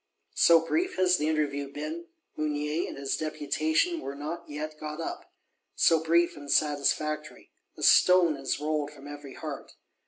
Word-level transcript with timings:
So 0.37 0.65
brief 0.65 0.95
has 0.95 1.17
the 1.17 1.27
interview 1.29 1.71
been, 1.71 2.07
Mounier 2.35 2.87
and 2.89 2.97
his 2.97 3.15
Deputation 3.15 3.99
were 4.01 4.15
not 4.15 4.49
yet 4.49 4.79
got 4.79 4.99
up. 4.99 5.31
So 5.75 6.01
brief 6.01 6.35
and 6.35 6.49
satisfactory. 6.51 7.51
A 7.77 7.83
stone 7.83 8.35
is 8.35 8.59
rolled 8.59 8.89
from 8.89 9.07
every 9.07 9.35
heart. 9.35 9.73